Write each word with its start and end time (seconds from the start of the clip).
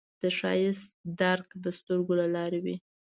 د 0.21 0.23
ښایست 0.37 0.87
درک 1.21 1.47
د 1.63 1.65
سترګو 1.79 2.13
له 2.21 2.27
لارې 2.35 2.59
وي 2.65 2.75